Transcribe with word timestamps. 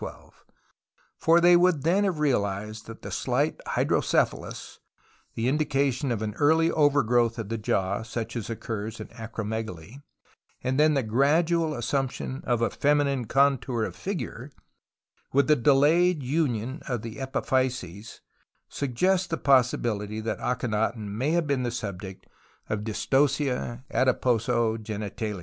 For 1.19 1.39
they 1.39 1.55
would 1.55 1.83
then 1.83 2.05
have 2.05 2.17
realized 2.17 2.87
that 2.87 3.03
the 3.03 3.11
slight 3.11 3.59
hydrocephalus, 3.67 4.79
the 5.35 5.47
indication 5.47 6.11
of 6.11 6.23
an 6.23 6.33
early 6.39 6.71
overgrowth 6.71 7.37
of 7.37 7.49
the 7.49 7.57
jaw 7.59 8.01
such 8.01 8.35
as 8.35 8.49
occurs 8.49 8.99
in 8.99 9.09
acromegaly, 9.09 10.01
and 10.63 10.79
then 10.79 10.95
the 10.95 11.03
gradual 11.03 11.75
assumption 11.75 12.41
of 12.47 12.63
a 12.63 12.71
feminine 12.71 13.25
contour 13.25 13.83
of 13.83 13.95
figure, 13.95 14.49
with 15.33 15.47
a 15.51 15.55
delayed 15.55 16.23
union 16.23 16.81
of 16.87 17.03
the 17.03 17.17
epiphyses, 17.19 18.21
suggest 18.69 19.29
the 19.29 19.37
possibility 19.37 20.19
tliat 20.19 20.39
Akhenaton 20.39 21.09
may 21.11 21.29
have 21.33 21.45
been 21.45 21.61
tlie 21.61 21.73
subject 21.73 22.25
of 22.69 22.83
Dystocia 22.83 23.83
adiposo 23.93 24.49
o;enitalis. 24.49 25.39